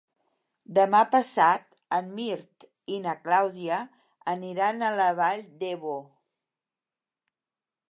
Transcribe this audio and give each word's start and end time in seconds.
Demà 0.77 1.01
passat 1.15 1.67
en 1.97 2.09
Mirt 2.19 2.65
i 2.95 2.97
na 3.03 3.13
Clàudia 3.27 3.79
aniran 4.35 4.89
a 4.89 4.91
la 4.97 5.11
Vall 5.23 5.47
d'Ebo. 5.63 5.95